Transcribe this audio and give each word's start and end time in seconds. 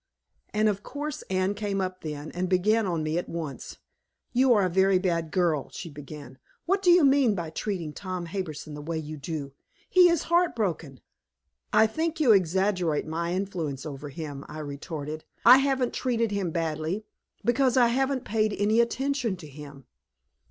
And, 0.51 0.67
of 0.67 0.81
course, 0.81 1.21
Anne 1.29 1.53
came 1.53 1.79
up 1.79 2.01
then, 2.01 2.31
and 2.31 2.49
began 2.49 2.87
on 2.87 3.03
me 3.03 3.19
at 3.19 3.29
once. 3.29 3.77
"You 4.33 4.51
are 4.53 4.65
a 4.65 4.67
very 4.67 4.97
bad 4.97 5.29
girl," 5.29 5.69
she 5.69 5.91
began. 5.91 6.39
"What 6.65 6.81
do 6.81 6.89
you 6.89 7.05
mean 7.05 7.35
by 7.35 7.51
treating 7.51 7.93
Tom 7.93 8.25
Harbison 8.25 8.73
the 8.73 8.81
way 8.81 8.97
you 8.97 9.15
do? 9.17 9.53
He 9.91 10.09
is 10.09 10.23
heart 10.23 10.55
broken." 10.55 11.01
"I 11.71 11.85
think 11.85 12.19
you 12.19 12.31
exaggerate 12.31 13.05
my 13.05 13.33
influence 13.35 13.85
over 13.85 14.09
him," 14.09 14.43
I 14.49 14.57
retorted. 14.57 15.23
"I 15.45 15.59
haven't 15.59 15.93
treated 15.93 16.31
him 16.31 16.49
badly, 16.49 17.05
because 17.45 17.77
I 17.77 17.89
haven't 17.89 18.25
paid 18.25 18.55
any 18.57 18.79
attention 18.79 19.37
to 19.37 19.47
him." 19.47 19.85